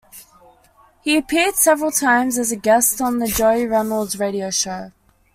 [1.03, 4.91] He appeared several times as a guest on the Joey Reynolds radio show.